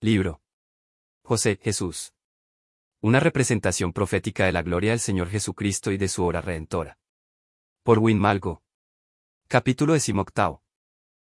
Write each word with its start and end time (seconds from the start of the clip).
Libro. 0.00 0.40
José, 1.24 1.58
Jesús. 1.60 2.14
Una 3.00 3.18
representación 3.18 3.92
profética 3.92 4.46
de 4.46 4.52
la 4.52 4.62
gloria 4.62 4.92
del 4.92 5.00
Señor 5.00 5.28
Jesucristo 5.28 5.90
y 5.90 5.96
de 5.96 6.06
su 6.06 6.22
obra 6.22 6.40
redentora. 6.40 7.00
Por 7.82 7.98
Win 7.98 8.16
Malgo. 8.16 8.62
Capítulo 9.48 9.94
decimoctavo. 9.94 10.62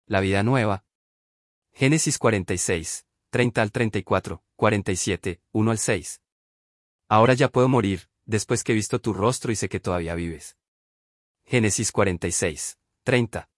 La 0.06 0.18
vida 0.18 0.42
nueva. 0.42 0.84
Génesis 1.70 2.18
46, 2.18 3.06
30 3.30 3.62
al 3.62 3.70
34, 3.70 4.42
47, 4.56 5.40
1 5.52 5.70
al 5.70 5.78
6. 5.78 6.20
Ahora 7.06 7.34
ya 7.34 7.50
puedo 7.50 7.68
morir, 7.68 8.10
después 8.24 8.64
que 8.64 8.72
he 8.72 8.74
visto 8.74 9.00
tu 9.00 9.12
rostro 9.12 9.52
y 9.52 9.54
sé 9.54 9.68
que 9.68 9.78
todavía 9.78 10.16
vives. 10.16 10.56
Génesis 11.44 11.92
46, 11.92 12.76
30. 13.04 13.48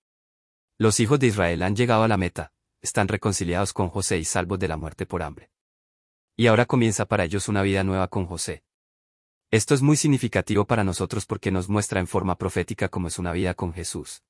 Los 0.76 1.00
hijos 1.00 1.18
de 1.18 1.28
Israel 1.28 1.62
han 1.62 1.74
llegado 1.74 2.02
a 2.02 2.08
la 2.08 2.18
meta, 2.18 2.52
están 2.82 3.08
reconciliados 3.08 3.72
con 3.72 3.88
José 3.88 4.18
y 4.18 4.24
salvos 4.24 4.58
de 4.58 4.68
la 4.68 4.76
muerte 4.76 5.06
por 5.06 5.22
hambre. 5.22 5.50
Y 6.36 6.46
ahora 6.46 6.66
comienza 6.66 7.06
para 7.06 7.24
ellos 7.24 7.48
una 7.48 7.62
vida 7.62 7.84
nueva 7.84 8.08
con 8.08 8.26
José. 8.26 8.64
Esto 9.50 9.74
es 9.74 9.82
muy 9.82 9.96
significativo 9.96 10.64
para 10.64 10.84
nosotros 10.84 11.26
porque 11.26 11.50
nos 11.50 11.68
muestra 11.68 12.00
en 12.00 12.06
forma 12.06 12.38
profética 12.38 12.88
cómo 12.88 13.08
es 13.08 13.18
una 13.18 13.32
vida 13.32 13.54
con 13.54 13.72
Jesús. 13.72 14.22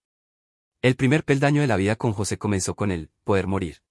El 0.83 0.97
primer 0.97 1.25
peldaño 1.25 1.61
de 1.61 1.67
la 1.67 1.77
vida 1.77 1.97
con 1.97 2.13
José 2.13 2.39
comenzó 2.39 2.75
con 2.75 2.91
el 2.91 3.11
poder 3.23 3.47
morir. 3.47 3.83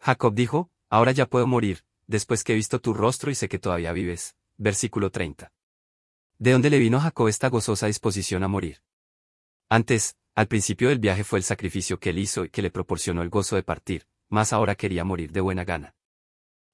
Jacob 0.00 0.34
dijo, 0.34 0.70
ahora 0.88 1.12
ya 1.12 1.26
puedo 1.26 1.46
morir, 1.46 1.84
después 2.08 2.42
que 2.42 2.52
he 2.52 2.56
visto 2.56 2.80
tu 2.80 2.94
rostro 2.94 3.30
y 3.30 3.36
sé 3.36 3.48
que 3.48 3.60
todavía 3.60 3.92
vives. 3.92 4.34
Versículo 4.56 5.10
30. 5.10 5.52
¿De 6.38 6.52
dónde 6.52 6.68
le 6.68 6.78
vino 6.78 6.98
a 6.98 7.02
Jacob 7.02 7.28
esta 7.28 7.48
gozosa 7.48 7.86
disposición 7.86 8.42
a 8.42 8.48
morir? 8.48 8.82
Antes, 9.68 10.16
al 10.34 10.46
principio 10.46 10.88
del 10.88 11.00
viaje 11.00 11.24
fue 11.24 11.38
el 11.38 11.44
sacrificio 11.44 11.98
que 11.98 12.10
él 12.10 12.18
hizo 12.18 12.44
y 12.44 12.50
que 12.50 12.62
le 12.62 12.70
proporcionó 12.70 13.22
el 13.22 13.30
gozo 13.30 13.56
de 13.56 13.62
partir, 13.62 14.06
más 14.28 14.52
ahora 14.52 14.76
quería 14.76 15.04
morir 15.04 15.32
de 15.32 15.40
buena 15.40 15.64
gana. 15.64 15.94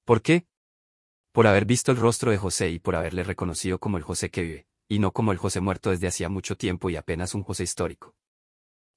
¿Por 0.05 0.21
qué? 0.21 0.47
Por 1.31 1.47
haber 1.47 1.65
visto 1.65 1.91
el 1.91 1.97
rostro 1.97 2.31
de 2.31 2.37
José 2.37 2.69
y 2.69 2.79
por 2.79 2.95
haberle 2.95 3.23
reconocido 3.23 3.79
como 3.79 3.97
el 3.97 4.03
José 4.03 4.29
que 4.29 4.43
vive, 4.43 4.67
y 4.87 4.99
no 4.99 5.11
como 5.11 5.31
el 5.31 5.37
José 5.37 5.59
muerto 5.59 5.89
desde 5.89 6.07
hacía 6.07 6.29
mucho 6.29 6.55
tiempo 6.55 6.89
y 6.89 6.95
apenas 6.95 7.33
un 7.33 7.43
José 7.43 7.63
histórico. 7.63 8.15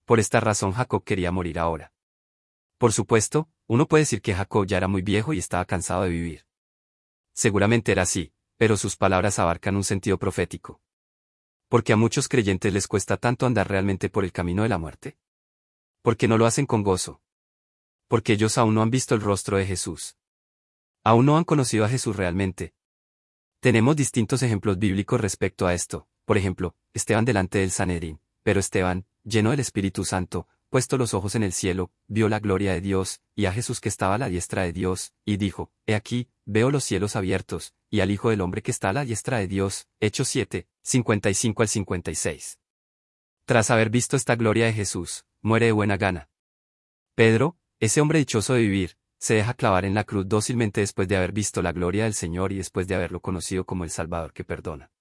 Por 0.04 0.20
esta 0.20 0.40
razón 0.40 0.72
Jacob 0.72 1.04
quería 1.04 1.32
morir 1.32 1.58
ahora. 1.58 1.92
Por 2.78 2.92
supuesto, 2.92 3.48
uno 3.66 3.88
puede 3.88 4.02
decir 4.02 4.22
que 4.22 4.34
Jacob 4.34 4.66
ya 4.66 4.76
era 4.76 4.88
muy 4.88 5.02
viejo 5.02 5.32
y 5.32 5.38
estaba 5.38 5.64
cansado 5.64 6.02
de 6.02 6.10
vivir. 6.10 6.46
Seguramente 7.32 7.92
era 7.92 8.02
así, 8.02 8.32
pero 8.56 8.76
sus 8.76 8.96
palabras 8.96 9.38
abarcan 9.38 9.76
un 9.76 9.84
sentido 9.84 10.18
profético 10.18 10.80
porque 11.70 11.92
a 11.92 11.96
muchos 11.96 12.28
creyentes 12.28 12.72
les 12.72 12.88
cuesta 12.88 13.16
tanto 13.16 13.46
andar 13.46 13.68
realmente 13.68 14.10
por 14.10 14.24
el 14.24 14.32
camino 14.32 14.64
de 14.64 14.68
la 14.68 14.76
muerte? 14.76 15.16
Porque 16.02 16.26
no 16.26 16.36
lo 16.36 16.46
hacen 16.46 16.66
con 16.66 16.82
gozo. 16.82 17.22
Porque 18.08 18.32
ellos 18.32 18.58
aún 18.58 18.74
no 18.74 18.82
han 18.82 18.90
visto 18.90 19.14
el 19.14 19.20
rostro 19.20 19.56
de 19.56 19.66
Jesús. 19.66 20.16
Aún 21.04 21.26
no 21.26 21.36
han 21.38 21.44
conocido 21.44 21.84
a 21.84 21.88
Jesús 21.88 22.16
realmente. 22.16 22.74
Tenemos 23.60 23.94
distintos 23.94 24.42
ejemplos 24.42 24.80
bíblicos 24.80 25.20
respecto 25.20 25.68
a 25.68 25.72
esto. 25.72 26.08
Por 26.24 26.36
ejemplo, 26.36 26.74
Esteban 26.92 27.24
delante 27.24 27.58
del 27.58 27.70
Sanedrín. 27.70 28.20
Pero 28.42 28.58
Esteban, 28.58 29.06
lleno 29.22 29.52
del 29.52 29.60
Espíritu 29.60 30.04
Santo, 30.04 30.48
puesto 30.70 30.98
los 30.98 31.14
ojos 31.14 31.36
en 31.36 31.44
el 31.44 31.52
cielo, 31.52 31.92
vio 32.08 32.28
la 32.28 32.41
gloria 32.41 32.72
de 32.72 32.80
Dios, 32.80 33.20
y 33.36 33.44
a 33.44 33.52
Jesús 33.52 33.80
que 33.80 33.88
estaba 33.88 34.16
a 34.16 34.18
la 34.18 34.28
diestra 34.28 34.62
de 34.62 34.72
Dios, 34.72 35.12
y 35.24 35.36
dijo, 35.36 35.70
He 35.86 35.94
aquí, 35.94 36.30
veo 36.46 36.72
los 36.72 36.82
cielos 36.82 37.14
abiertos, 37.14 37.74
y 37.91 38.00
al 38.00 38.10
Hijo 38.10 38.30
del 38.30 38.41
Hombre 38.41 38.62
que 38.62 38.70
está 38.70 38.91
a 38.91 38.92
la 38.92 39.05
diestra 39.05 39.38
de 39.38 39.48
Dios. 39.48 39.88
Hechos 39.98 40.28
7, 40.28 40.69
55 40.83 41.62
al 41.62 41.69
56. 41.69 42.58
Tras 43.44 43.70
haber 43.70 43.91
visto 43.91 44.16
esta 44.16 44.36
gloria 44.36 44.66
de 44.66 44.72
Jesús, 44.72 45.27
muere 45.42 45.66
de 45.66 45.72
buena 45.72 45.97
gana. 45.97 46.30
Pedro, 47.14 47.58
ese 47.80 48.00
hombre 48.00 48.20
dichoso 48.20 48.55
de 48.55 48.60
vivir, 48.60 48.97
se 49.19 49.34
deja 49.34 49.55
clavar 49.55 49.84
en 49.84 49.94
la 49.94 50.05
cruz 50.05 50.27
dócilmente 50.28 50.80
después 50.80 51.08
de 51.08 51.16
haber 51.16 51.32
visto 51.32 51.60
la 51.60 51.72
gloria 51.72 52.05
del 52.05 52.14
Señor 52.14 52.52
y 52.52 52.56
después 52.56 52.86
de 52.88 52.94
haberlo 52.94 53.20
conocido 53.20 53.66
como 53.66 53.84
el 53.84 53.91
Salvador 53.91 54.32
que 54.32 54.44
perdona. 54.44 54.92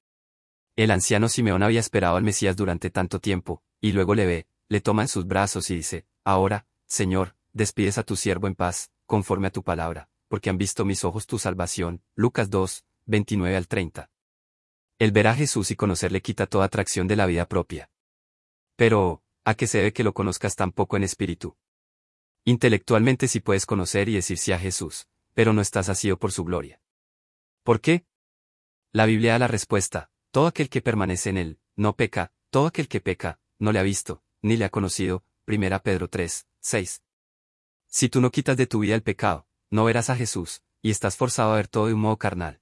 El 0.75 0.91
anciano 0.91 1.29
Simeón 1.29 1.63
había 1.63 1.79
esperado 1.79 2.17
al 2.17 2.23
Mesías 2.23 2.55
durante 2.55 2.89
tanto 2.89 3.19
tiempo, 3.19 3.63
y 3.79 3.91
luego 3.91 4.15
le 4.15 4.25
ve, 4.25 4.47
le 4.67 4.81
toma 4.81 5.03
en 5.03 5.07
sus 5.07 5.27
brazos 5.27 5.69
y 5.69 5.75
dice, 5.75 6.05
Ahora, 6.23 6.65
Señor, 6.85 7.35
despides 7.53 7.97
a 7.97 8.03
tu 8.03 8.15
siervo 8.15 8.47
en 8.47 8.55
paz, 8.55 8.91
conforme 9.05 9.47
a 9.47 9.51
tu 9.51 9.63
palabra, 9.63 10.09
porque 10.27 10.49
han 10.49 10.57
visto 10.57 10.85
mis 10.85 11.03
ojos 11.03 11.27
tu 11.27 11.39
salvación. 11.39 12.01
Lucas 12.15 12.49
2, 12.49 12.85
29 13.09 13.57
al 13.57 13.67
30. 13.67 14.11
El 14.99 15.11
ver 15.11 15.25
a 15.25 15.33
Jesús 15.33 15.71
y 15.71 15.75
conocerle 15.75 16.21
quita 16.21 16.45
toda 16.45 16.65
atracción 16.65 17.07
de 17.07 17.15
la 17.15 17.25
vida 17.25 17.47
propia. 17.47 17.89
Pero, 18.75 19.23
¿a 19.43 19.55
qué 19.55 19.65
se 19.65 19.79
debe 19.79 19.93
que 19.93 20.03
lo 20.03 20.13
conozcas 20.13 20.55
tan 20.55 20.71
poco 20.71 20.95
en 20.95 21.03
espíritu? 21.03 21.57
Intelectualmente 22.45 23.27
sí 23.27 23.39
puedes 23.39 23.65
conocer 23.65 24.09
y 24.09 24.13
decir 24.13 24.37
sí 24.37 24.51
a 24.51 24.59
Jesús, 24.59 25.07
pero 25.33 25.53
no 25.53 25.61
estás 25.61 25.89
asido 25.89 26.19
por 26.19 26.31
su 26.31 26.43
gloria. 26.43 26.83
¿Por 27.63 27.81
qué? 27.81 28.05
La 28.91 29.07
Biblia 29.07 29.31
da 29.31 29.39
la 29.39 29.47
respuesta, 29.47 30.11
todo 30.29 30.45
aquel 30.45 30.69
que 30.69 30.81
permanece 30.81 31.31
en 31.31 31.37
él, 31.37 31.59
no 31.75 31.95
peca, 31.95 32.31
todo 32.51 32.67
aquel 32.67 32.87
que 32.87 33.01
peca, 33.01 33.39
no 33.57 33.71
le 33.71 33.79
ha 33.79 33.83
visto, 33.83 34.23
ni 34.43 34.55
le 34.55 34.65
ha 34.65 34.69
conocido. 34.69 35.23
1 35.47 35.81
Pedro 35.81 36.09
3, 36.09 36.45
6. 36.59 37.01
Si 37.87 38.07
tú 38.07 38.21
no 38.21 38.29
quitas 38.29 38.55
de 38.55 38.67
tu 38.67 38.81
vida 38.81 38.93
el 38.93 39.01
pecado, 39.01 39.47
no 39.71 39.85
verás 39.85 40.11
a 40.11 40.15
Jesús, 40.15 40.61
y 40.83 40.91
estás 40.91 41.17
forzado 41.17 41.53
a 41.53 41.55
ver 41.55 41.67
todo 41.67 41.87
de 41.87 41.95
un 41.95 42.01
modo 42.01 42.17
carnal. 42.17 42.61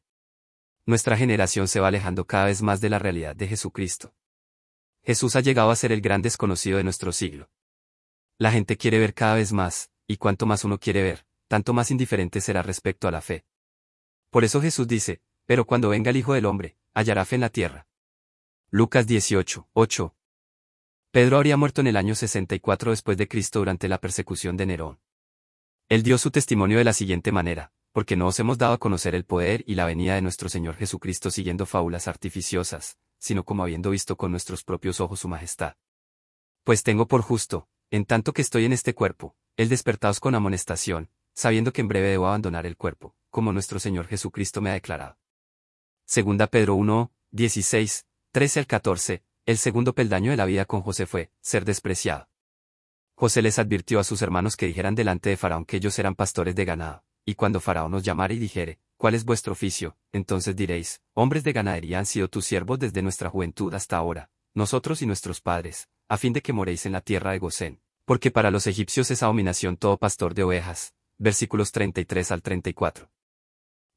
Nuestra 0.88 1.18
generación 1.18 1.68
se 1.68 1.82
va 1.82 1.90
alejando 1.90 2.26
cada 2.26 2.46
vez 2.46 2.62
más 2.62 2.80
de 2.80 2.90
la 2.90 2.98
realidad 2.98 3.36
de 3.36 3.46
Jesucristo. 3.46 4.16
Jesús 5.04 5.36
ha 5.36 5.42
llegado 5.42 5.70
a 5.70 5.76
ser 5.76 5.92
el 5.92 6.00
gran 6.00 6.22
desconocido 6.22 6.78
de 6.78 6.86
nuestro 6.86 7.12
siglo. 7.12 7.50
La 8.38 8.54
gente 8.54 8.78
quiere 8.78 8.98
ver 8.98 9.14
cada 9.14 9.36
vez 9.36 9.52
más, 9.52 9.92
y 10.08 10.16
cuanto 10.16 10.46
más 10.46 10.64
uno 10.64 10.80
quiere 10.80 11.04
ver, 11.04 11.26
tanto 11.50 11.74
más 11.74 11.92
indiferente 11.92 12.40
será 12.40 12.62
respecto 12.62 13.10
a 13.10 13.12
la 13.12 13.20
fe. 13.20 13.44
Por 14.30 14.46
eso 14.46 14.62
Jesús 14.62 14.88
dice, 14.88 15.22
pero 15.46 15.66
cuando 15.66 15.90
venga 15.90 16.10
el 16.10 16.16
Hijo 16.16 16.34
del 16.34 16.46
Hombre, 16.46 16.78
hallará 16.94 17.26
fe 17.26 17.36
en 17.36 17.42
la 17.42 17.50
tierra. 17.50 17.86
Lucas 18.70 19.06
18, 19.08 19.68
8, 19.74 20.16
Pedro 21.12 21.36
habría 21.36 21.58
muerto 21.58 21.82
en 21.82 21.88
el 21.88 21.98
año 21.98 22.16
64 22.16 22.92
después 22.92 23.18
de 23.18 23.28
Cristo 23.28 23.60
durante 23.60 23.90
la 23.90 23.98
persecución 24.00 24.56
de 24.56 24.66
Nerón. 24.66 25.00
Él 25.90 26.02
dio 26.02 26.18
su 26.18 26.32
testimonio 26.32 26.78
de 26.78 26.86
la 26.86 26.94
siguiente 26.94 27.34
manera, 27.34 27.74
porque 27.98 28.16
no 28.16 28.28
os 28.28 28.40
hemos 28.40 28.60
dado 28.60 28.74
a 28.74 28.78
conocer 28.78 29.16
el 29.16 29.26
poder 29.26 29.64
y 29.66 29.74
la 29.74 29.84
venida 29.84 30.14
de 30.14 30.22
nuestro 30.22 30.50
Señor 30.50 30.76
Jesucristo 30.76 31.32
siguiendo 31.32 31.66
fábulas 31.66 32.08
artificiosas, 32.08 33.00
sino 33.18 33.44
como 33.44 33.64
habiendo 33.64 33.90
visto 33.90 34.18
con 34.18 34.30
nuestros 34.30 34.64
propios 34.64 35.02
ojos 35.02 35.22
su 35.22 35.28
majestad. 35.28 35.78
Pues 36.64 36.84
tengo 36.84 37.08
por 37.08 37.24
justo, 37.24 37.68
en 37.90 38.06
tanto 38.06 38.34
que 38.34 38.44
estoy 38.44 38.66
en 38.66 38.74
este 38.74 38.94
cuerpo, 38.94 39.36
el 39.56 39.68
despertaos 39.68 40.20
con 40.20 40.36
amonestación, 40.36 41.10
sabiendo 41.34 41.74
que 41.74 41.82
en 41.82 41.88
breve 41.88 42.10
debo 42.10 42.28
abandonar 42.28 42.68
el 42.68 42.78
cuerpo, 42.78 43.16
como 43.32 43.52
nuestro 43.52 43.80
Señor 43.80 44.06
Jesucristo 44.06 44.62
me 44.62 44.70
ha 44.70 44.74
declarado. 44.74 45.18
Segunda 46.06 46.46
Pedro 46.46 46.76
1, 46.76 47.12
16, 47.32 48.06
13 48.32 48.60
al 48.60 48.68
14, 48.68 49.24
el 49.48 49.58
segundo 49.58 49.96
peldaño 49.96 50.30
de 50.30 50.38
la 50.38 50.46
vida 50.46 50.66
con 50.66 50.84
José 50.84 51.08
fue, 51.08 51.32
ser 51.42 51.66
despreciado. 51.66 52.30
José 53.16 53.42
les 53.42 53.58
advirtió 53.58 54.00
a 54.00 54.04
sus 54.04 54.22
hermanos 54.22 54.56
que 54.56 54.68
dijeran 54.68 54.94
delante 54.94 55.32
de 55.32 55.38
Faraón 55.38 55.66
que 55.66 55.78
ellos 55.78 55.98
eran 55.98 56.14
pastores 56.14 56.54
de 56.54 56.64
ganado, 56.64 57.04
y 57.30 57.36
cuando 57.36 57.60
Faraón 57.60 57.94
os 57.94 58.04
llamare 58.04 58.36
y 58.36 58.40
dijere, 58.40 58.80
¿cuál 58.96 59.14
es 59.14 59.26
vuestro 59.26 59.52
oficio? 59.52 59.98
Entonces 60.14 60.56
diréis, 60.56 61.02
hombres 61.14 61.44
de 61.44 61.52
ganadería 61.52 62.00
han 62.00 62.06
sido 62.06 62.30
tus 62.30 62.46
siervos 62.46 62.80
desde 62.80 63.02
nuestra 63.02 63.30
juventud 63.30 63.74
hasta 63.74 63.98
ahora, 63.98 64.32
nosotros 64.54 65.02
y 65.02 65.06
nuestros 65.06 65.42
padres, 65.42 65.90
a 66.08 66.16
fin 66.16 66.32
de 66.32 66.42
que 66.42 66.54
moréis 66.54 66.86
en 66.86 66.94
la 66.94 67.02
tierra 67.02 67.32
de 67.32 67.40
Gosén, 67.40 67.82
porque 68.06 68.32
para 68.32 68.50
los 68.50 68.66
egipcios 68.66 69.12
es 69.12 69.24
abominación 69.24 69.76
todo 69.76 69.98
pastor 69.98 70.34
de 70.34 70.44
ovejas. 70.44 70.94
Versículos 71.18 71.74
33 71.74 72.32
al 72.32 72.42
34. 72.42 73.12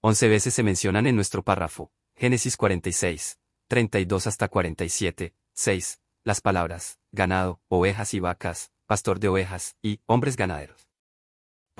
Once 0.00 0.26
veces 0.26 0.52
se 0.52 0.64
mencionan 0.64 1.06
en 1.06 1.14
nuestro 1.14 1.44
párrafo, 1.44 1.92
Génesis 2.16 2.56
46, 2.56 3.38
32 3.68 4.26
hasta 4.26 4.48
47, 4.48 5.34
6. 5.52 6.00
Las 6.24 6.40
palabras, 6.40 6.98
ganado, 7.12 7.60
ovejas 7.68 8.12
y 8.14 8.18
vacas, 8.18 8.72
pastor 8.86 9.20
de 9.20 9.28
ovejas, 9.28 9.76
y 9.82 10.00
hombres 10.06 10.36
ganaderos. 10.36 10.89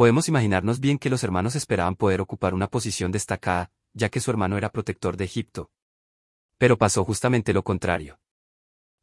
Podemos 0.00 0.28
imaginarnos 0.28 0.80
bien 0.80 0.98
que 0.98 1.10
los 1.10 1.22
hermanos 1.24 1.56
esperaban 1.56 1.94
poder 1.94 2.22
ocupar 2.22 2.54
una 2.54 2.68
posición 2.68 3.12
destacada, 3.12 3.70
ya 3.92 4.08
que 4.08 4.18
su 4.18 4.30
hermano 4.30 4.56
era 4.56 4.72
protector 4.72 5.18
de 5.18 5.26
Egipto. 5.26 5.70
Pero 6.56 6.78
pasó 6.78 7.04
justamente 7.04 7.52
lo 7.52 7.62
contrario. 7.64 8.18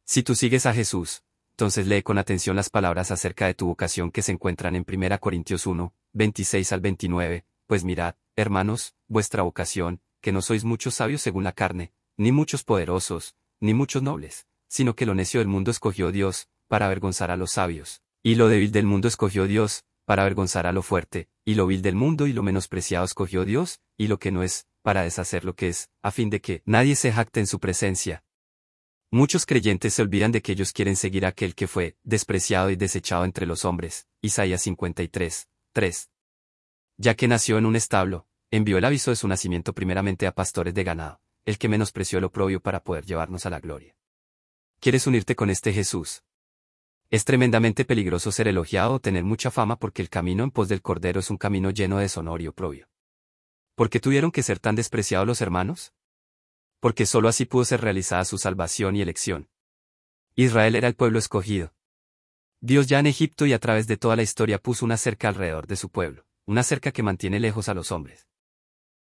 Si 0.04 0.24
tú 0.24 0.34
sigues 0.34 0.66
a 0.66 0.74
Jesús, 0.74 1.22
entonces 1.52 1.86
lee 1.86 2.02
con 2.02 2.18
atención 2.18 2.56
las 2.56 2.68
palabras 2.68 3.12
acerca 3.12 3.46
de 3.46 3.54
tu 3.54 3.68
vocación 3.68 4.10
que 4.10 4.22
se 4.22 4.32
encuentran 4.32 4.74
en 4.74 4.84
1 4.84 5.20
Corintios 5.20 5.68
1, 5.68 5.94
26 6.14 6.72
al 6.72 6.80
29, 6.80 7.44
pues 7.68 7.84
mirad, 7.84 8.16
hermanos, 8.34 8.96
vuestra 9.06 9.44
vocación, 9.44 10.00
que 10.20 10.32
no 10.32 10.42
sois 10.42 10.64
muchos 10.64 10.96
sabios 10.96 11.22
según 11.22 11.44
la 11.44 11.52
carne, 11.52 11.92
ni 12.16 12.32
muchos 12.32 12.64
poderosos, 12.64 13.36
ni 13.60 13.72
muchos 13.72 14.02
nobles, 14.02 14.48
sino 14.66 14.96
que 14.96 15.06
lo 15.06 15.14
necio 15.14 15.38
del 15.38 15.46
mundo 15.46 15.70
escogió 15.70 16.10
Dios, 16.10 16.48
para 16.66 16.86
avergonzar 16.86 17.30
a 17.30 17.36
los 17.36 17.52
sabios, 17.52 18.02
y 18.24 18.34
lo 18.34 18.48
débil 18.48 18.72
del 18.72 18.86
mundo 18.86 19.06
escogió 19.06 19.46
Dios, 19.46 19.84
para 20.08 20.22
avergonzar 20.22 20.66
a 20.66 20.72
lo 20.72 20.80
fuerte, 20.80 21.28
y 21.44 21.54
lo 21.54 21.66
vil 21.66 21.82
del 21.82 21.94
mundo 21.94 22.26
y 22.26 22.32
lo 22.32 22.42
menospreciado 22.42 23.04
escogió 23.04 23.44
Dios, 23.44 23.82
y 23.98 24.06
lo 24.06 24.18
que 24.18 24.32
no 24.32 24.42
es, 24.42 24.66
para 24.80 25.02
deshacer 25.02 25.44
lo 25.44 25.54
que 25.54 25.68
es, 25.68 25.90
a 26.00 26.10
fin 26.10 26.30
de 26.30 26.40
que 26.40 26.62
nadie 26.64 26.96
se 26.96 27.12
jacte 27.12 27.40
en 27.40 27.46
su 27.46 27.60
presencia. 27.60 28.24
Muchos 29.10 29.44
creyentes 29.44 29.92
se 29.92 30.00
olvidan 30.00 30.32
de 30.32 30.40
que 30.40 30.52
ellos 30.52 30.72
quieren 30.72 30.96
seguir 30.96 31.26
a 31.26 31.28
aquel 31.28 31.54
que 31.54 31.68
fue 31.68 31.98
despreciado 32.04 32.70
y 32.70 32.76
desechado 32.76 33.26
entre 33.26 33.44
los 33.44 33.66
hombres. 33.66 34.06
Isaías 34.22 34.62
53, 34.62 35.46
3. 35.74 36.10
Ya 36.96 37.14
que 37.14 37.28
nació 37.28 37.58
en 37.58 37.66
un 37.66 37.76
establo, 37.76 38.26
envió 38.50 38.78
el 38.78 38.86
aviso 38.86 39.10
de 39.10 39.16
su 39.16 39.28
nacimiento 39.28 39.74
primeramente 39.74 40.26
a 40.26 40.32
pastores 40.32 40.72
de 40.72 40.84
ganado, 40.84 41.20
el 41.44 41.58
que 41.58 41.68
menospreció 41.68 42.16
el 42.18 42.24
oprobio 42.24 42.62
para 42.62 42.82
poder 42.82 43.04
llevarnos 43.04 43.44
a 43.44 43.50
la 43.50 43.60
gloria. 43.60 43.94
¿Quieres 44.80 45.06
unirte 45.06 45.36
con 45.36 45.50
este 45.50 45.74
Jesús? 45.74 46.22
Es 47.10 47.24
tremendamente 47.24 47.86
peligroso 47.86 48.30
ser 48.30 48.48
elogiado 48.48 48.92
o 48.92 49.00
tener 49.00 49.24
mucha 49.24 49.50
fama 49.50 49.78
porque 49.78 50.02
el 50.02 50.10
camino 50.10 50.44
en 50.44 50.50
pos 50.50 50.68
del 50.68 50.82
Cordero 50.82 51.20
es 51.20 51.30
un 51.30 51.38
camino 51.38 51.70
lleno 51.70 51.96
de 51.96 52.02
deshonor 52.02 52.42
y 52.42 52.48
oprobio. 52.48 52.90
¿Por 53.74 53.88
qué 53.88 53.98
tuvieron 53.98 54.30
que 54.30 54.42
ser 54.42 54.58
tan 54.58 54.74
despreciados 54.74 55.26
los 55.26 55.40
hermanos? 55.40 55.94
Porque 56.80 57.06
sólo 57.06 57.28
así 57.28 57.46
pudo 57.46 57.64
ser 57.64 57.80
realizada 57.80 58.26
su 58.26 58.36
salvación 58.36 58.94
y 58.94 59.00
elección. 59.00 59.48
Israel 60.34 60.76
era 60.76 60.86
el 60.86 60.96
pueblo 60.96 61.18
escogido. 61.18 61.72
Dios 62.60 62.88
ya 62.88 62.98
en 62.98 63.06
Egipto 63.06 63.46
y 63.46 63.54
a 63.54 63.58
través 63.58 63.86
de 63.86 63.96
toda 63.96 64.14
la 64.14 64.22
historia 64.22 64.58
puso 64.58 64.84
una 64.84 64.98
cerca 64.98 65.28
alrededor 65.28 65.66
de 65.66 65.76
su 65.76 65.88
pueblo, 65.88 66.26
una 66.44 66.62
cerca 66.62 66.92
que 66.92 67.02
mantiene 67.02 67.40
lejos 67.40 67.70
a 67.70 67.74
los 67.74 67.90
hombres. 67.90 68.28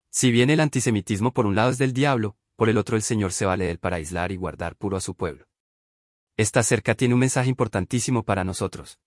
Si 0.10 0.30
bien 0.30 0.50
el 0.50 0.60
antisemitismo 0.60 1.32
por 1.32 1.46
un 1.46 1.56
lado 1.56 1.70
es 1.70 1.78
del 1.78 1.94
diablo, 1.94 2.36
por 2.58 2.68
el 2.68 2.78
otro 2.78 2.98
el 2.98 3.02
Señor 3.02 3.32
se 3.32 3.46
vale 3.46 3.66
de 3.66 3.72
él 3.72 3.80
para 3.80 3.96
aislar 3.96 4.34
y 4.34 4.36
guardar 4.36 4.76
puro 4.76 4.98
a 4.98 5.02
su 5.02 5.16
pueblo. 5.16 5.46
Esta 6.36 6.64
cerca 6.64 6.96
tiene 6.96 7.14
un 7.14 7.20
mensaje 7.20 7.50
importantísimo 7.50 8.24
para 8.24 8.44
nosotros. 8.44 9.00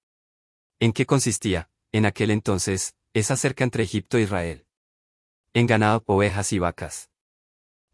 ¿En 0.78 0.93
qué 0.93 1.06
consistía, 1.06 1.70
en 1.90 2.06
aquel 2.06 2.31
entonces, 2.31 2.94
esa 3.14 3.37
cerca 3.37 3.64
entre 3.64 3.82
Egipto 3.82 4.17
e 4.17 4.23
Israel? 4.23 4.67
En 5.52 5.67
ganado, 5.67 6.05
ovejas 6.06 6.52
y 6.52 6.61
vacas. 6.61 7.11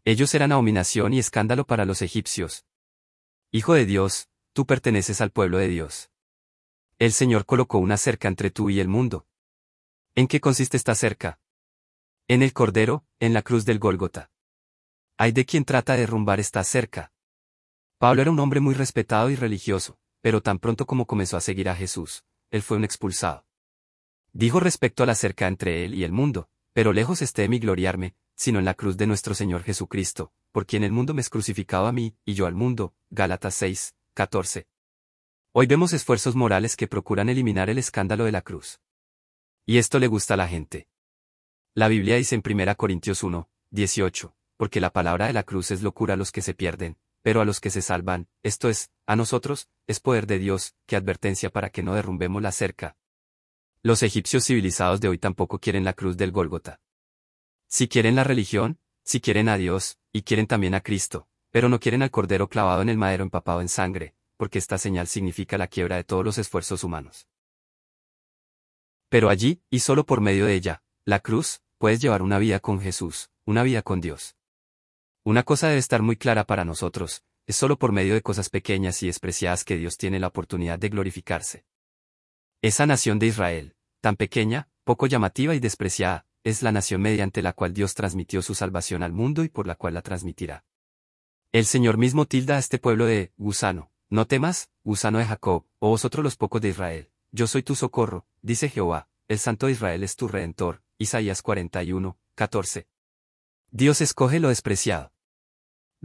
Ellos 0.05 0.35
eran 0.35 0.51
abominación 0.51 1.13
y 1.13 1.19
escándalo 1.19 1.65
para 1.65 1.85
los 1.85 2.01
egipcios. 2.01 2.65
Hijo 3.51 3.73
de 3.73 3.85
Dios, 3.85 4.29
tú 4.51 4.65
perteneces 4.65 5.21
al 5.21 5.31
pueblo 5.31 5.57
de 5.57 5.69
Dios. 5.69 6.11
El 6.99 7.13
Señor 7.13 7.45
colocó 7.45 7.79
una 7.79 7.97
cerca 7.97 8.27
entre 8.27 8.51
tú 8.51 8.69
y 8.69 8.79
el 8.79 8.87
mundo. 8.87 9.25
¿En 10.13 10.27
qué 10.27 10.39
consiste 10.39 10.77
esta 10.77 10.93
cerca? 10.93 11.39
En 12.27 12.43
el 12.43 12.53
Cordero, 12.53 13.05
en 13.19 13.33
la 13.33 13.41
cruz 13.41 13.65
del 13.65 13.79
Gólgota. 13.79 14.29
Hay 15.17 15.31
de 15.31 15.45
quien 15.45 15.65
trata 15.65 15.93
de 15.93 15.99
derrumbar 16.01 16.39
esta 16.39 16.63
cerca. 16.63 17.12
Pablo 18.03 18.21
era 18.21 18.31
un 18.31 18.39
hombre 18.41 18.59
muy 18.59 18.73
respetado 18.73 19.29
y 19.29 19.37
religioso, 19.37 19.97
pero 20.19 20.41
tan 20.41 20.59
pronto 20.59 20.85
como 20.85 21.07
comenzó 21.07 21.37
a 21.37 21.39
seguir 21.39 21.69
a 21.69 21.75
Jesús, 21.77 22.25
él 22.51 22.61
fue 22.61 22.75
un 22.75 22.83
expulsado. 22.83 23.45
Dijo 24.33 24.59
respecto 24.59 25.03
a 25.03 25.05
la 25.05 25.15
cerca 25.15 25.47
entre 25.47 25.85
él 25.85 25.93
y 25.93 26.03
el 26.03 26.11
mundo, 26.11 26.49
pero 26.73 26.91
lejos 26.91 27.21
esté 27.21 27.43
de 27.43 27.47
mi 27.47 27.59
gloriarme, 27.59 28.13
sino 28.35 28.59
en 28.59 28.65
la 28.65 28.73
cruz 28.73 28.97
de 28.97 29.07
nuestro 29.07 29.33
Señor 29.35 29.63
Jesucristo, 29.63 30.33
por 30.51 30.65
quien 30.65 30.83
el 30.83 30.91
mundo 30.91 31.13
me 31.13 31.21
es 31.21 31.29
crucificado 31.29 31.87
a 31.87 31.93
mí, 31.93 32.13
y 32.25 32.33
yo 32.33 32.45
al 32.45 32.55
mundo. 32.55 32.93
Gálatas 33.09 33.55
6, 33.55 33.95
14. 34.15 34.67
Hoy 35.53 35.67
vemos 35.67 35.93
esfuerzos 35.93 36.35
morales 36.35 36.75
que 36.75 36.89
procuran 36.89 37.29
eliminar 37.29 37.69
el 37.69 37.77
escándalo 37.77 38.25
de 38.25 38.33
la 38.33 38.41
cruz. 38.41 38.81
Y 39.65 39.77
esto 39.77 39.99
le 39.99 40.07
gusta 40.07 40.33
a 40.33 40.37
la 40.37 40.49
gente. 40.49 40.89
La 41.73 41.87
Biblia 41.87 42.17
dice 42.17 42.35
en 42.35 42.43
1 42.45 42.75
Corintios 42.75 43.23
1, 43.23 43.49
18, 43.69 44.35
porque 44.57 44.81
la 44.81 44.91
palabra 44.91 45.27
de 45.27 45.33
la 45.33 45.43
cruz 45.43 45.71
es 45.71 45.81
locura 45.81 46.15
a 46.15 46.17
los 46.17 46.33
que 46.33 46.41
se 46.41 46.53
pierden, 46.53 46.97
pero 47.23 47.41
a 47.41 47.45
los 47.45 47.59
que 47.59 47.71
se 47.71 47.81
salvan, 47.81 48.27
esto 48.43 48.69
es, 48.69 48.91
a 49.07 49.15
nosotros, 49.15 49.69
es 49.87 49.99
poder 49.99 50.27
de 50.27 50.37
Dios, 50.37 50.75
que 50.85 50.95
advertencia 50.95 51.49
para 51.49 51.69
que 51.69 51.81
no 51.81 51.95
derrumbemos 51.95 52.41
la 52.41 52.51
cerca. 52.51 52.97
Los 53.81 54.03
egipcios 54.03 54.45
civilizados 54.45 55.01
de 55.01 55.07
hoy 55.07 55.17
tampoco 55.17 55.57
quieren 55.59 55.85
la 55.85 55.93
cruz 55.93 56.17
del 56.17 56.31
Gólgota. 56.31 56.81
Si 57.67 57.87
quieren 57.87 58.15
la 58.15 58.23
religión, 58.23 58.79
si 59.03 59.19
quieren 59.19 59.49
a 59.49 59.57
Dios, 59.57 59.97
y 60.11 60.21
quieren 60.21 60.47
también 60.47 60.75
a 60.75 60.81
Cristo, 60.81 61.27
pero 61.49 61.69
no 61.69 61.79
quieren 61.79 62.03
al 62.03 62.11
cordero 62.11 62.49
clavado 62.49 62.81
en 62.81 62.89
el 62.89 62.97
madero 62.97 63.23
empapado 63.23 63.61
en 63.61 63.69
sangre, 63.69 64.15
porque 64.37 64.59
esta 64.59 64.77
señal 64.77 65.07
significa 65.07 65.57
la 65.57 65.67
quiebra 65.67 65.95
de 65.95 66.03
todos 66.03 66.23
los 66.23 66.37
esfuerzos 66.37 66.83
humanos. 66.83 67.27
Pero 69.09 69.29
allí, 69.29 69.61
y 69.69 69.79
solo 69.79 70.05
por 70.05 70.21
medio 70.21 70.45
de 70.45 70.55
ella, 70.55 70.83
la 71.05 71.19
cruz, 71.19 71.61
puedes 71.77 72.01
llevar 72.01 72.21
una 72.21 72.39
vida 72.39 72.59
con 72.59 72.81
Jesús, 72.81 73.29
una 73.45 73.63
vida 73.63 73.81
con 73.81 74.01
Dios. 74.01 74.35
Una 75.25 75.43
cosa 75.43 75.69
debe 75.69 75.79
estar 75.79 76.01
muy 76.01 76.17
clara 76.17 76.43
para 76.43 76.65
nosotros, 76.65 77.23
es 77.47 77.55
solo 77.55 77.79
por 77.79 77.93
medio 77.93 78.13
de 78.13 78.21
cosas 78.21 78.49
pequeñas 78.49 79.01
y 79.03 79.07
despreciadas 79.07 79.63
que 79.63 79.77
Dios 79.77 79.97
tiene 79.97 80.19
la 80.19 80.27
oportunidad 80.27 80.77
de 80.77 80.89
glorificarse. 80.89 81.65
Esa 82.61 82.85
nación 82.85 83.19
de 83.19 83.27
Israel, 83.27 83.77
tan 84.01 84.17
pequeña, 84.17 84.67
poco 84.83 85.07
llamativa 85.07 85.55
y 85.55 85.59
despreciada, 85.59 86.25
es 86.43 86.61
la 86.61 86.73
nación 86.73 87.01
mediante 87.01 87.41
la 87.41 87.53
cual 87.53 87.73
Dios 87.73 87.93
transmitió 87.93 88.41
su 88.41 88.53
salvación 88.53 89.01
al 89.01 89.13
mundo 89.13 89.45
y 89.45 89.49
por 89.49 89.65
la 89.65 89.75
cual 89.75 89.93
la 89.93 90.01
transmitirá. 90.01 90.65
El 91.53 91.63
Señor 91.65 91.97
mismo 91.97 92.25
tilda 92.25 92.57
a 92.57 92.59
este 92.59 92.77
pueblo 92.77 93.05
de 93.05 93.31
gusano, 93.37 93.93
no 94.09 94.27
temas, 94.27 94.71
gusano 94.83 95.19
de 95.19 95.25
Jacob, 95.25 95.65
o 95.79 95.87
vosotros 95.87 96.21
los 96.21 96.35
pocos 96.35 96.61
de 96.61 96.69
Israel, 96.69 97.11
yo 97.31 97.47
soy 97.47 97.63
tu 97.63 97.75
socorro, 97.75 98.27
dice 98.41 98.67
Jehová, 98.67 99.07
el 99.29 99.39
Santo 99.39 99.67
de 99.67 99.71
Israel 99.71 100.03
es 100.03 100.17
tu 100.17 100.27
redentor, 100.27 100.83
Isaías 100.97 101.41
41, 101.41 102.17
14. 102.35 102.87
Dios 103.71 104.01
escoge 104.01 104.41
lo 104.41 104.49
despreciado. 104.49 105.12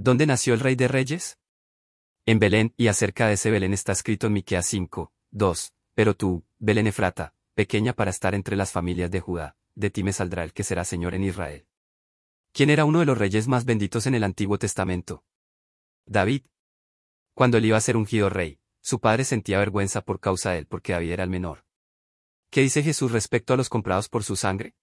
¿Dónde 0.01 0.27
nació 0.27 0.55
el 0.55 0.61
Rey 0.61 0.77
de 0.77 0.87
Reyes? 0.87 1.41
En 2.25 2.39
Belén, 2.39 2.73
y 2.77 2.87
acerca 2.87 3.27
de 3.27 3.33
ese 3.33 3.51
Belén 3.51 3.73
está 3.73 3.91
escrito 3.91 4.29
en 4.29 4.35
Miqueas 4.35 4.65
5, 4.67 5.13
2. 5.33 5.73
Pero 5.95 6.15
tú, 6.15 6.45
Belén 6.61 6.87
Efrata, 6.87 7.35
pequeña 7.55 7.95
para 7.95 8.13
estar 8.13 8.33
entre 8.37 8.55
las 8.55 8.71
familias 8.71 9.11
de 9.11 9.19
Judá, 9.19 9.57
de 9.75 9.91
ti 9.91 10.05
me 10.05 10.13
saldrá 10.13 10.45
el 10.45 10.53
que 10.53 10.63
será 10.63 10.85
Señor 10.85 11.17
en 11.17 11.25
Israel. 11.25 11.67
¿Quién 12.53 12.71
era 12.71 12.85
uno 12.85 13.01
de 13.01 13.07
los 13.07 13.19
reyes 13.19 13.49
más 13.49 13.65
benditos 13.65 14.07
en 14.07 14.15
el 14.15 14.23
Antiguo 14.23 14.57
Testamento? 14.57 15.25
David. 16.07 16.43
Cuando 17.35 17.59
él 17.59 17.65
iba 17.65 17.77
a 17.77 17.81
ser 17.81 17.97
ungido 17.97 18.31
rey, 18.31 18.61
su 18.81 19.01
padre 19.01 19.25
sentía 19.25 19.59
vergüenza 19.59 20.03
por 20.03 20.21
causa 20.21 20.53
de 20.53 20.59
él 20.59 20.67
porque 20.69 20.93
David 20.93 21.11
era 21.11 21.25
el 21.25 21.31
menor. 21.31 21.65
¿Qué 22.51 22.61
dice 22.61 22.85
Jesús 22.85 23.11
respecto 23.11 23.53
a 23.53 23.57
los 23.57 23.69
comprados 23.69 24.09
por 24.09 24.23
su 24.23 24.37
sangre? 24.37 24.77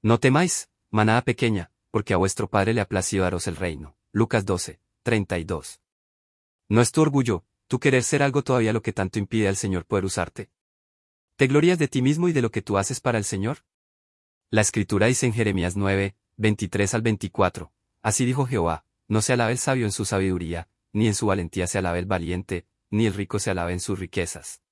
No 0.00 0.20
temáis, 0.20 0.70
manada 0.90 1.22
pequeña, 1.22 1.72
porque 1.90 2.14
a 2.14 2.18
vuestro 2.18 2.48
Padre 2.48 2.72
le 2.72 2.82
ha 2.82 2.88
placido 2.88 3.24
daros 3.24 3.48
el 3.48 3.56
reino. 3.56 3.97
Lucas 4.10 4.46
12, 4.46 4.80
32. 5.02 5.82
¿No 6.70 6.80
es 6.80 6.92
tu 6.92 7.02
orgullo, 7.02 7.44
tú 7.66 7.78
querer 7.78 8.02
ser 8.02 8.22
algo 8.22 8.42
todavía 8.42 8.72
lo 8.72 8.80
que 8.80 8.94
tanto 8.94 9.18
impide 9.18 9.48
al 9.48 9.56
Señor 9.56 9.84
poder 9.84 10.06
usarte? 10.06 10.50
¿Te 11.36 11.46
glorías 11.46 11.78
de 11.78 11.88
ti 11.88 12.00
mismo 12.00 12.26
y 12.26 12.32
de 12.32 12.40
lo 12.40 12.50
que 12.50 12.62
tú 12.62 12.78
haces 12.78 13.00
para 13.00 13.18
el 13.18 13.24
Señor? 13.24 13.66
La 14.48 14.62
Escritura 14.62 15.08
dice 15.08 15.26
en 15.26 15.34
Jeremías 15.34 15.76
9, 15.76 16.16
23 16.38 16.94
al 16.94 17.02
24, 17.02 17.70
Así 18.00 18.24
dijo 18.24 18.46
Jehová, 18.46 18.86
no 19.08 19.20
se 19.20 19.34
alabe 19.34 19.52
el 19.52 19.58
sabio 19.58 19.84
en 19.84 19.92
su 19.92 20.06
sabiduría, 20.06 20.70
ni 20.94 21.06
en 21.06 21.14
su 21.14 21.26
valentía 21.26 21.66
se 21.66 21.76
alabe 21.76 21.98
el 21.98 22.06
valiente, 22.06 22.66
ni 22.88 23.04
el 23.04 23.12
rico 23.12 23.38
se 23.38 23.50
alabe 23.50 23.74
en 23.74 23.80
sus 23.80 23.98
riquezas. 23.98 24.62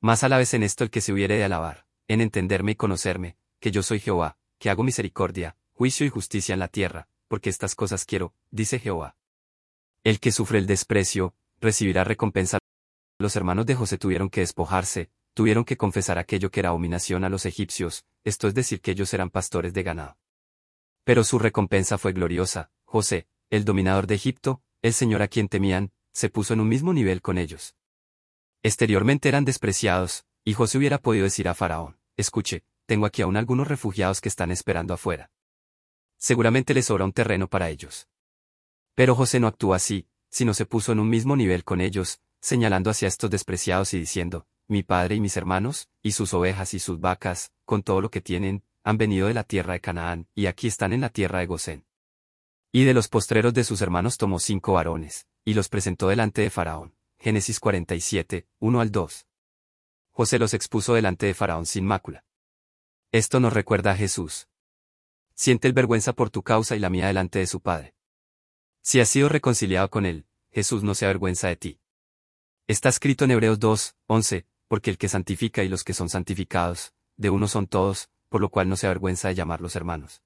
Más 0.00 0.22
alabes 0.22 0.54
en 0.54 0.62
esto 0.62 0.84
el 0.84 0.90
que 0.90 1.00
se 1.00 1.12
hubiere 1.12 1.36
de 1.36 1.42
alabar, 1.42 1.88
en 2.06 2.20
entenderme 2.20 2.72
y 2.72 2.76
conocerme, 2.76 3.36
que 3.58 3.72
yo 3.72 3.82
soy 3.82 3.98
Jehová, 3.98 4.38
que 4.60 4.70
hago 4.70 4.84
misericordia, 4.84 5.56
juicio 5.72 6.06
y 6.06 6.10
justicia 6.10 6.52
en 6.52 6.60
la 6.60 6.68
tierra, 6.68 7.08
porque 7.32 7.48
estas 7.48 7.74
cosas 7.74 8.04
quiero, 8.04 8.34
dice 8.50 8.78
Jehová. 8.78 9.16
El 10.04 10.20
que 10.20 10.32
sufre 10.32 10.58
el 10.58 10.66
desprecio, 10.66 11.34
recibirá 11.62 12.04
recompensa. 12.04 12.58
Los 13.18 13.36
hermanos 13.36 13.64
de 13.64 13.74
José 13.74 13.96
tuvieron 13.96 14.28
que 14.28 14.42
despojarse, 14.42 15.08
tuvieron 15.32 15.64
que 15.64 15.78
confesar 15.78 16.18
aquello 16.18 16.50
que 16.50 16.60
era 16.60 16.68
abominación 16.68 17.24
a 17.24 17.30
los 17.30 17.46
egipcios, 17.46 18.04
esto 18.22 18.48
es 18.48 18.54
decir 18.54 18.82
que 18.82 18.90
ellos 18.90 19.14
eran 19.14 19.30
pastores 19.30 19.72
de 19.72 19.82
ganado. 19.82 20.18
Pero 21.04 21.24
su 21.24 21.38
recompensa 21.38 21.96
fue 21.96 22.12
gloriosa, 22.12 22.70
José, 22.84 23.26
el 23.48 23.64
dominador 23.64 24.06
de 24.06 24.16
Egipto, 24.16 24.62
el 24.82 24.92
Señor 24.92 25.22
a 25.22 25.28
quien 25.28 25.48
temían, 25.48 25.90
se 26.12 26.28
puso 26.28 26.52
en 26.52 26.60
un 26.60 26.68
mismo 26.68 26.92
nivel 26.92 27.22
con 27.22 27.38
ellos. 27.38 27.74
Exteriormente 28.62 29.30
eran 29.30 29.46
despreciados, 29.46 30.26
y 30.44 30.52
José 30.52 30.76
hubiera 30.76 30.98
podido 30.98 31.24
decir 31.24 31.48
a 31.48 31.54
Faraón, 31.54 31.98
escuche, 32.14 32.62
tengo 32.84 33.06
aquí 33.06 33.22
aún 33.22 33.38
algunos 33.38 33.68
refugiados 33.68 34.20
que 34.20 34.28
están 34.28 34.50
esperando 34.50 34.92
afuera. 34.92 35.30
Seguramente 36.22 36.72
les 36.72 36.86
sobra 36.86 37.04
un 37.04 37.10
terreno 37.10 37.48
para 37.48 37.68
ellos. 37.68 38.06
Pero 38.94 39.16
José 39.16 39.40
no 39.40 39.48
actuó 39.48 39.74
así, 39.74 40.06
sino 40.30 40.54
se 40.54 40.66
puso 40.66 40.92
en 40.92 41.00
un 41.00 41.10
mismo 41.10 41.34
nivel 41.34 41.64
con 41.64 41.80
ellos, 41.80 42.20
señalando 42.40 42.90
hacia 42.90 43.08
estos 43.08 43.28
despreciados 43.28 43.92
y 43.92 43.98
diciendo, 43.98 44.46
mi 44.68 44.84
padre 44.84 45.16
y 45.16 45.20
mis 45.20 45.36
hermanos, 45.36 45.88
y 46.00 46.12
sus 46.12 46.32
ovejas 46.32 46.74
y 46.74 46.78
sus 46.78 47.00
vacas, 47.00 47.50
con 47.64 47.82
todo 47.82 48.00
lo 48.00 48.08
que 48.08 48.20
tienen, 48.20 48.62
han 48.84 48.98
venido 48.98 49.26
de 49.26 49.34
la 49.34 49.42
tierra 49.42 49.72
de 49.72 49.80
Canaán, 49.80 50.28
y 50.32 50.46
aquí 50.46 50.68
están 50.68 50.92
en 50.92 51.00
la 51.00 51.08
tierra 51.08 51.40
de 51.40 51.46
Gosén. 51.46 51.86
Y 52.70 52.84
de 52.84 52.94
los 52.94 53.08
postreros 53.08 53.52
de 53.52 53.64
sus 53.64 53.82
hermanos 53.82 54.16
tomó 54.16 54.38
cinco 54.38 54.74
varones, 54.74 55.26
y 55.44 55.54
los 55.54 55.68
presentó 55.68 56.06
delante 56.06 56.42
de 56.42 56.50
Faraón. 56.50 56.94
Génesis 57.18 57.58
47, 57.58 58.46
1 58.60 58.80
al 58.80 58.92
2. 58.92 59.26
José 60.12 60.38
los 60.38 60.54
expuso 60.54 60.94
delante 60.94 61.26
de 61.26 61.34
Faraón 61.34 61.66
sin 61.66 61.84
mácula. 61.84 62.24
Esto 63.10 63.40
nos 63.40 63.52
recuerda 63.52 63.90
a 63.90 63.96
Jesús. 63.96 64.46
Siente 65.42 65.66
el 65.66 65.74
vergüenza 65.74 66.12
por 66.12 66.30
tu 66.30 66.44
causa 66.44 66.76
y 66.76 66.78
la 66.78 66.88
mía 66.88 67.08
delante 67.08 67.40
de 67.40 67.48
su 67.48 67.58
Padre. 67.60 67.96
Si 68.80 69.00
has 69.00 69.08
sido 69.08 69.28
reconciliado 69.28 69.90
con 69.90 70.06
Él, 70.06 70.24
Jesús 70.52 70.84
no 70.84 70.94
se 70.94 71.04
avergüenza 71.04 71.48
de 71.48 71.56
ti. 71.56 71.80
Está 72.68 72.90
escrito 72.90 73.24
en 73.24 73.32
Hebreos 73.32 73.58
2, 73.58 73.96
11, 74.06 74.46
porque 74.68 74.90
el 74.90 74.98
que 74.98 75.08
santifica 75.08 75.64
y 75.64 75.68
los 75.68 75.82
que 75.82 75.94
son 75.94 76.08
santificados, 76.08 76.94
de 77.16 77.30
uno 77.30 77.48
son 77.48 77.66
todos, 77.66 78.08
por 78.28 78.40
lo 78.40 78.50
cual 78.50 78.68
no 78.68 78.76
se 78.76 78.86
avergüenza 78.86 79.26
de 79.26 79.34
llamarlos 79.34 79.74
hermanos. 79.74 80.22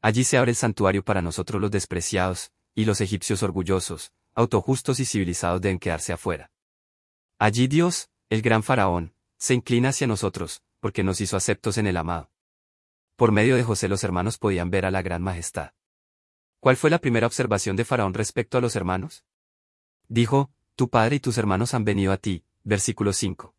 Allí 0.00 0.24
se 0.24 0.36
abre 0.36 0.50
el 0.50 0.56
santuario 0.56 1.04
para 1.04 1.22
nosotros 1.22 1.62
los 1.62 1.70
despreciados, 1.70 2.50
y 2.74 2.86
los 2.86 3.00
egipcios 3.00 3.44
orgullosos, 3.44 4.12
autojustos 4.34 4.98
y 4.98 5.04
civilizados 5.04 5.60
deben 5.60 5.78
quedarse 5.78 6.12
afuera. 6.12 6.50
Allí 7.38 7.68
Dios, 7.68 8.10
el 8.30 8.42
gran 8.42 8.64
faraón, 8.64 9.14
se 9.38 9.54
inclina 9.54 9.90
hacia 9.90 10.08
nosotros, 10.08 10.60
porque 10.80 11.04
nos 11.04 11.20
hizo 11.20 11.36
aceptos 11.36 11.78
en 11.78 11.86
el 11.86 11.96
amado. 11.96 12.33
Por 13.16 13.30
medio 13.30 13.54
de 13.54 13.62
José 13.62 13.86
los 13.88 14.02
hermanos 14.02 14.38
podían 14.38 14.70
ver 14.70 14.84
a 14.86 14.90
la 14.90 15.00
gran 15.00 15.22
majestad. 15.22 15.70
¿Cuál 16.58 16.76
fue 16.76 16.90
la 16.90 16.98
primera 16.98 17.28
observación 17.28 17.76
de 17.76 17.84
Faraón 17.84 18.12
respecto 18.12 18.58
a 18.58 18.60
los 18.60 18.74
hermanos? 18.74 19.24
Dijo, 20.08 20.50
Tu 20.74 20.88
padre 20.88 21.16
y 21.16 21.20
tus 21.20 21.38
hermanos 21.38 21.74
han 21.74 21.84
venido 21.84 22.10
a 22.10 22.16
ti, 22.16 22.44
versículo 22.64 23.12
5. 23.12 23.54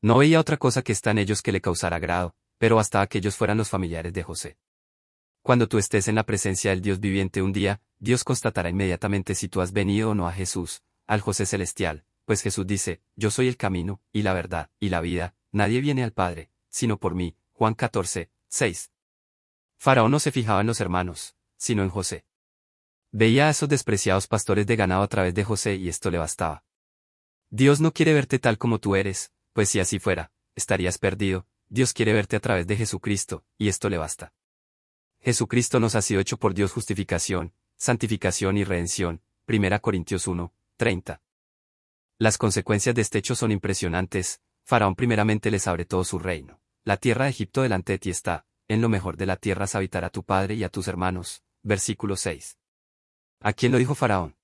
No 0.00 0.18
veía 0.18 0.40
otra 0.40 0.56
cosa 0.56 0.80
que 0.80 0.92
está 0.92 1.10
en 1.10 1.18
ellos 1.18 1.42
que 1.42 1.52
le 1.52 1.60
causara 1.60 1.96
agrado, 1.96 2.34
pero 2.56 2.78
hasta 2.78 3.02
aquellos 3.02 3.36
fueran 3.36 3.58
los 3.58 3.68
familiares 3.68 4.14
de 4.14 4.22
José. 4.22 4.56
Cuando 5.42 5.68
tú 5.68 5.76
estés 5.76 6.08
en 6.08 6.14
la 6.14 6.24
presencia 6.24 6.70
del 6.70 6.80
Dios 6.80 6.98
viviente 6.98 7.42
un 7.42 7.52
día, 7.52 7.82
Dios 7.98 8.24
constatará 8.24 8.70
inmediatamente 8.70 9.34
si 9.34 9.48
tú 9.48 9.60
has 9.60 9.72
venido 9.72 10.10
o 10.10 10.14
no 10.14 10.28
a 10.28 10.32
Jesús, 10.32 10.82
al 11.06 11.20
José 11.20 11.44
celestial, 11.44 12.04
pues 12.24 12.40
Jesús 12.40 12.66
dice, 12.66 13.02
Yo 13.16 13.30
soy 13.30 13.48
el 13.48 13.58
camino, 13.58 14.00
y 14.12 14.22
la 14.22 14.32
verdad, 14.32 14.70
y 14.80 14.88
la 14.88 15.02
vida, 15.02 15.34
nadie 15.50 15.82
viene 15.82 16.04
al 16.04 16.12
Padre, 16.12 16.48
sino 16.70 16.98
por 16.98 17.14
mí. 17.14 17.36
Juan 17.52 17.74
14, 17.74 18.30
6. 18.54 18.92
Faraón 19.78 20.10
no 20.10 20.20
se 20.20 20.30
fijaba 20.30 20.60
en 20.60 20.66
los 20.66 20.78
hermanos, 20.82 21.34
sino 21.56 21.82
en 21.82 21.88
José. 21.88 22.26
Veía 23.10 23.46
a 23.46 23.50
esos 23.50 23.66
despreciados 23.66 24.26
pastores 24.26 24.66
de 24.66 24.76
ganado 24.76 25.02
a 25.02 25.08
través 25.08 25.32
de 25.32 25.42
José 25.42 25.76
y 25.76 25.88
esto 25.88 26.10
le 26.10 26.18
bastaba. 26.18 26.62
Dios 27.48 27.80
no 27.80 27.94
quiere 27.94 28.12
verte 28.12 28.38
tal 28.38 28.58
como 28.58 28.78
tú 28.78 28.94
eres, 28.94 29.32
pues 29.54 29.70
si 29.70 29.80
así 29.80 29.98
fuera, 29.98 30.32
estarías 30.54 30.98
perdido, 30.98 31.46
Dios 31.70 31.94
quiere 31.94 32.12
verte 32.12 32.36
a 32.36 32.40
través 32.40 32.66
de 32.66 32.76
Jesucristo, 32.76 33.42
y 33.56 33.68
esto 33.68 33.88
le 33.88 33.96
basta. 33.96 34.34
Jesucristo 35.20 35.80
nos 35.80 35.94
ha 35.94 36.02
sido 36.02 36.20
hecho 36.20 36.36
por 36.36 36.52
Dios 36.52 36.72
justificación, 36.72 37.54
santificación 37.76 38.58
y 38.58 38.64
redención. 38.64 39.22
1 39.48 39.80
Corintios 39.80 40.26
1, 40.26 40.52
30. 40.76 41.22
Las 42.18 42.36
consecuencias 42.36 42.94
de 42.94 43.00
este 43.00 43.16
hecho 43.16 43.34
son 43.34 43.50
impresionantes. 43.50 44.42
Faraón 44.62 44.94
primeramente 44.94 45.50
les 45.50 45.66
abre 45.66 45.86
todo 45.86 46.04
su 46.04 46.18
reino. 46.18 46.61
La 46.84 46.96
tierra 46.96 47.26
de 47.26 47.30
Egipto 47.30 47.62
delante 47.62 47.92
de 47.92 47.98
ti 48.00 48.10
está, 48.10 48.44
en 48.66 48.80
lo 48.80 48.88
mejor 48.88 49.16
de 49.16 49.26
la 49.26 49.36
tierra 49.36 49.66
habitará 49.72 50.10
tu 50.10 50.24
padre 50.24 50.54
y 50.54 50.64
a 50.64 50.68
tus 50.68 50.88
hermanos. 50.88 51.44
Versículo 51.62 52.16
6. 52.16 52.58
¿A 53.40 53.52
quién 53.52 53.70
lo 53.70 53.78
dijo 53.78 53.94
Faraón? 53.94 54.36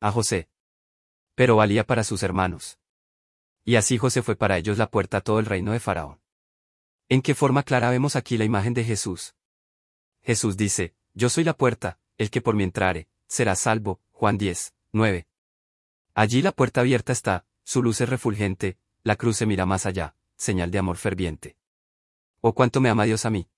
A 0.00 0.10
José. 0.10 0.50
Pero 1.34 1.56
valía 1.56 1.86
para 1.86 2.04
sus 2.04 2.22
hermanos. 2.22 2.78
Y 3.64 3.76
así 3.76 3.96
José 3.96 4.20
fue 4.20 4.36
para 4.36 4.58
ellos 4.58 4.76
la 4.76 4.90
puerta 4.90 5.18
a 5.18 5.20
todo 5.22 5.38
el 5.38 5.46
reino 5.46 5.72
de 5.72 5.80
Faraón. 5.80 6.20
¿En 7.08 7.22
qué 7.22 7.34
forma 7.34 7.62
clara 7.62 7.88
vemos 7.88 8.14
aquí 8.14 8.36
la 8.36 8.44
imagen 8.44 8.74
de 8.74 8.84
Jesús? 8.84 9.34
Jesús 10.22 10.58
dice, 10.58 10.94
Yo 11.14 11.30
soy 11.30 11.44
la 11.44 11.54
puerta, 11.54 11.98
el 12.18 12.30
que 12.30 12.42
por 12.42 12.54
mí 12.54 12.64
entrare, 12.64 13.08
será 13.26 13.56
salvo. 13.56 14.02
Juan 14.12 14.36
10, 14.36 14.74
9. 14.92 15.26
Allí 16.14 16.42
la 16.42 16.52
puerta 16.52 16.82
abierta 16.82 17.12
está, 17.12 17.46
su 17.64 17.82
luz 17.82 18.02
es 18.02 18.08
refulgente, 18.08 18.78
la 19.02 19.16
cruz 19.16 19.38
se 19.38 19.46
mira 19.46 19.66
más 19.66 19.86
allá, 19.86 20.14
señal 20.36 20.70
de 20.70 20.78
amor 20.78 20.96
ferviente. 20.96 21.56
¿O 22.40 22.54
cuánto 22.54 22.80
me 22.80 22.88
ama 22.88 23.04
Dios 23.04 23.24
a 23.24 23.30
mí? 23.30 23.48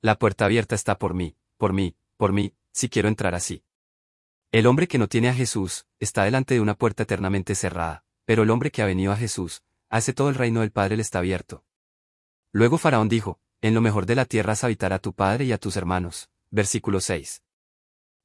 La 0.00 0.18
puerta 0.18 0.44
abierta 0.44 0.74
está 0.74 0.98
por 0.98 1.14
mí, 1.14 1.36
por 1.56 1.72
mí, 1.72 1.96
por 2.16 2.32
mí, 2.32 2.54
si 2.72 2.88
quiero 2.88 3.08
entrar 3.08 3.34
así. 3.34 3.64
El 4.50 4.66
hombre 4.66 4.88
que 4.88 4.98
no 4.98 5.08
tiene 5.08 5.28
a 5.28 5.34
Jesús, 5.34 5.86
está 5.98 6.24
delante 6.24 6.54
de 6.54 6.60
una 6.60 6.74
puerta 6.74 7.02
eternamente 7.02 7.54
cerrada, 7.54 8.04
pero 8.24 8.44
el 8.44 8.50
hombre 8.50 8.70
que 8.70 8.82
ha 8.82 8.86
venido 8.86 9.12
a 9.12 9.16
Jesús, 9.16 9.62
hace 9.90 10.12
todo 10.12 10.28
el 10.28 10.36
reino 10.36 10.60
del 10.60 10.72
Padre 10.72 10.96
le 10.96 11.02
está 11.02 11.18
abierto. 11.18 11.64
Luego 12.52 12.78
Faraón 12.78 13.08
dijo, 13.08 13.40
En 13.60 13.74
lo 13.74 13.80
mejor 13.80 14.06
de 14.06 14.14
la 14.14 14.24
tierra 14.24 14.54
habitará 14.62 14.96
a 14.96 15.00
tu 15.00 15.12
padre 15.12 15.44
y 15.44 15.52
a 15.52 15.58
tus 15.58 15.76
hermanos. 15.76 16.30
Versículo 16.50 17.00
6. 17.00 17.42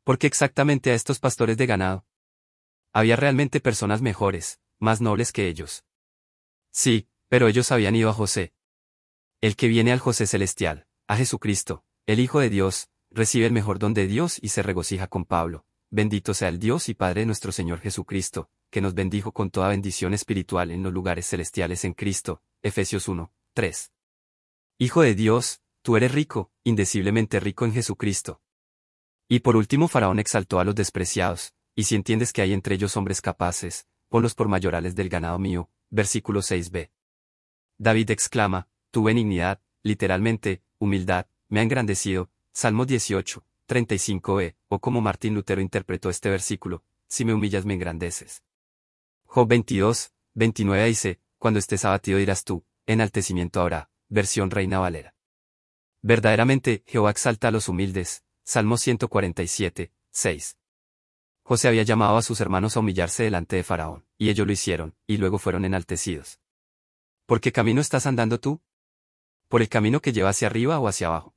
¿Por 0.04 0.18
qué 0.18 0.28
exactamente 0.28 0.92
a 0.92 0.94
estos 0.94 1.20
pastores 1.20 1.58
de 1.58 1.66
ganado? 1.66 2.06
Había 2.94 3.16
realmente 3.16 3.60
personas 3.60 4.02
mejores, 4.02 4.62
más 4.80 5.02
nobles 5.02 5.32
que 5.32 5.48
ellos. 5.48 5.84
Sí, 6.72 7.10
pero 7.34 7.48
ellos 7.48 7.72
habían 7.72 7.96
ido 7.96 8.12
a 8.12 8.14
José. 8.14 8.54
El 9.42 9.56
que 9.56 9.68
viene 9.68 9.92
al 9.92 9.98
José 9.98 10.28
celestial, 10.28 10.86
a 11.08 11.18
Jesucristo, 11.18 11.84
el 12.06 12.20
Hijo 12.20 12.40
de 12.40 12.52
Dios, 12.52 12.90
recibe 13.10 13.48
el 13.48 13.52
mejor 13.52 13.80
don 13.80 13.96
de 13.96 14.06
Dios 14.06 14.38
y 14.40 14.50
se 14.50 14.62
regocija 14.62 15.08
con 15.08 15.26
Pablo. 15.26 15.66
Bendito 15.90 16.36
sea 16.36 16.50
el 16.50 16.60
Dios 16.60 16.90
y 16.90 16.94
Padre 16.94 17.22
de 17.22 17.26
nuestro 17.26 17.52
Señor 17.52 17.80
Jesucristo, 17.80 18.52
que 18.70 18.82
nos 18.82 18.94
bendijo 18.94 19.32
con 19.32 19.50
toda 19.50 19.70
bendición 19.70 20.14
espiritual 20.14 20.70
en 20.70 20.84
los 20.84 20.94
lugares 20.94 21.26
celestiales 21.26 21.84
en 21.86 21.96
Cristo. 21.96 22.44
Efesios 22.62 23.08
1, 23.08 23.34
3. 23.56 23.92
Hijo 24.78 25.02
de 25.02 25.16
Dios, 25.16 25.64
tú 25.82 25.98
eres 25.98 26.12
rico, 26.12 26.52
indeciblemente 26.64 27.40
rico 27.40 27.66
en 27.66 27.74
Jesucristo. 27.74 28.44
Y 29.28 29.40
por 29.40 29.56
último 29.56 29.88
Faraón 29.88 30.20
exaltó 30.20 30.60
a 30.60 30.66
los 30.66 30.76
despreciados, 30.76 31.56
y 31.74 31.86
si 31.86 31.96
entiendes 31.96 32.32
que 32.32 32.44
hay 32.44 32.54
entre 32.54 32.76
ellos 32.76 32.96
hombres 32.96 33.22
capaces, 33.22 33.88
ponlos 34.08 34.36
por 34.36 34.50
mayorales 34.50 34.94
del 34.94 35.10
ganado 35.10 35.40
mío. 35.40 35.72
Versículo 35.90 36.42
6b. 36.42 36.92
David 37.78 38.12
exclama, 38.12 38.68
tu 38.92 39.04
benignidad, 39.04 39.62
literalmente, 39.82 40.62
humildad, 40.80 41.28
me 41.50 41.60
ha 41.60 41.64
engrandecido, 41.64 42.30
Salmo 42.52 42.86
18, 42.86 43.44
35e, 43.68 44.56
o 44.68 44.80
como 44.80 45.02
Martín 45.02 45.34
Lutero 45.34 45.62
interpretó 45.62 46.10
este 46.10 46.30
versículo, 46.30 46.84
si 47.08 47.26
me 47.26 47.34
humillas 47.34 47.66
me 47.66 47.74
engrandeces. 47.74 48.44
Job 49.26 49.48
22, 49.48 50.12
29 50.36 50.86
dice, 50.86 51.20
cuando 51.38 51.60
estés 51.60 51.86
abatido 51.86 52.20
dirás 52.20 52.44
tú, 52.44 52.66
enaltecimiento 52.86 53.62
habrá, 53.62 53.90
versión 54.10 54.52
Reina 54.52 54.80
Valera. 54.80 55.16
Verdaderamente, 56.02 56.84
Jehová 56.86 57.12
exalta 57.12 57.48
a 57.48 57.52
los 57.52 57.70
humildes, 57.70 58.24
Salmo 58.44 58.78
147, 58.78 59.92
6. 60.12 60.58
José 61.44 61.68
había 61.68 61.84
llamado 61.84 62.18
a 62.18 62.22
sus 62.22 62.40
hermanos 62.42 62.78
a 62.78 62.82
humillarse 62.82 63.24
delante 63.24 63.56
de 63.56 63.64
Faraón, 63.64 64.06
y 64.18 64.30
ellos 64.30 64.46
lo 64.46 64.54
hicieron, 64.54 64.96
y 65.08 65.18
luego 65.18 65.40
fueron 65.40 65.66
enaltecidos. 65.66 66.40
¿Por 67.26 67.40
qué 67.40 67.54
camino 67.54 67.80
estás 67.80 68.06
andando 68.06 68.38
tú? 68.40 68.62
¿Por 69.48 69.62
el 69.62 69.70
camino 69.70 70.02
que 70.02 70.12
lleva 70.12 70.30
hacia 70.30 70.48
arriba 70.48 70.80
o 70.80 70.90
hacia 70.90 71.08
abajo? 71.08 71.34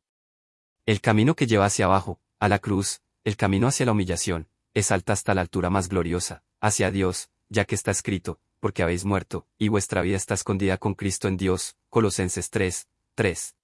El 0.84 1.00
camino 1.00 1.36
que 1.36 1.46
lleva 1.46 1.66
hacia 1.66 1.84
abajo, 1.84 2.20
a 2.40 2.48
la 2.48 2.58
cruz, 2.58 3.02
el 3.22 3.36
camino 3.36 3.68
hacia 3.68 3.86
la 3.86 3.92
humillación, 3.92 4.48
es 4.74 4.90
alta 4.90 5.12
hasta 5.12 5.32
la 5.32 5.42
altura 5.42 5.70
más 5.70 5.88
gloriosa, 5.88 6.42
hacia 6.60 6.90
Dios, 6.90 7.30
ya 7.48 7.64
que 7.64 7.76
está 7.76 7.92
escrito, 7.92 8.40
porque 8.58 8.82
habéis 8.82 9.04
muerto, 9.04 9.46
y 9.58 9.68
vuestra 9.68 10.02
vida 10.02 10.16
está 10.16 10.34
escondida 10.34 10.76
con 10.76 10.94
Cristo 10.94 11.28
en 11.28 11.36
Dios. 11.36 11.76
Colosenses 11.88 12.50
3, 12.50 12.88
3. 13.14 13.56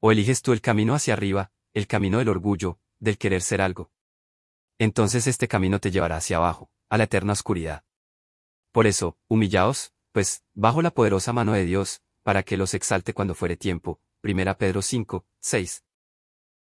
O 0.00 0.12
eliges 0.12 0.40
tú 0.40 0.52
el 0.52 0.62
camino 0.62 0.94
hacia 0.94 1.12
arriba, 1.12 1.52
el 1.74 1.86
camino 1.86 2.18
del 2.18 2.30
orgullo, 2.30 2.78
del 3.00 3.18
querer 3.18 3.42
ser 3.42 3.60
algo. 3.60 3.90
Entonces 4.78 5.26
este 5.26 5.46
camino 5.46 5.78
te 5.78 5.90
llevará 5.90 6.16
hacia 6.16 6.38
abajo, 6.38 6.70
a 6.88 6.96
la 6.96 7.04
eterna 7.04 7.34
oscuridad. 7.34 7.84
Por 8.72 8.86
eso, 8.86 9.16
humillaos, 9.28 9.93
pues, 10.14 10.44
bajo 10.54 10.80
la 10.80 10.92
poderosa 10.92 11.32
mano 11.32 11.54
de 11.54 11.64
Dios, 11.64 12.00
para 12.22 12.44
que 12.44 12.56
los 12.56 12.72
exalte 12.74 13.14
cuando 13.14 13.34
fuere 13.34 13.56
tiempo. 13.56 14.00
1 14.22 14.56
Pedro 14.56 14.80
5, 14.80 15.26
6. 15.40 15.82